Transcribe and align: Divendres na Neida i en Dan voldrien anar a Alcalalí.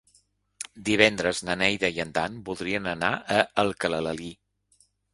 Divendres 0.89 1.41
na 1.51 1.57
Neida 1.63 1.93
i 1.97 2.03
en 2.05 2.15
Dan 2.17 2.41
voldrien 2.49 2.91
anar 2.97 3.15
a 3.39 3.41
Alcalalí. 3.67 4.35